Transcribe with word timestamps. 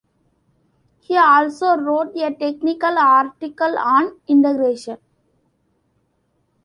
He 0.99 1.15
also 1.15 1.77
wrote 1.77 2.17
a 2.17 2.33
technical 2.33 2.97
article 2.97 3.77
on 3.77 4.19
integration. 4.27 4.97